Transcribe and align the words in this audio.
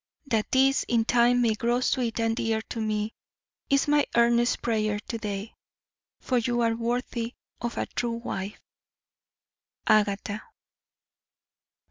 That 0.25 0.49
this 0.51 0.81
in 0.87 1.05
time 1.05 1.43
may 1.43 1.53
grow 1.53 1.79
sweet 1.79 2.19
and 2.19 2.35
dear 2.35 2.63
to 2.69 2.81
me 2.81 3.13
is 3.69 3.87
my 3.87 4.07
earnest 4.15 4.63
prayer 4.63 4.97
to 4.99 5.17
day, 5.19 5.53
for 6.19 6.39
you 6.39 6.61
are 6.61 6.73
worthy 6.75 7.35
of 7.61 7.77
a 7.77 7.85
true 7.85 8.17
wife. 8.17 8.59
AGATHA. 9.85 10.41